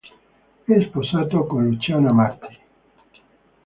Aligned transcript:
È 0.65 0.79
sposato 0.87 1.45
con 1.45 1.63
Luciana 1.67 2.11
Marti. 2.11 2.57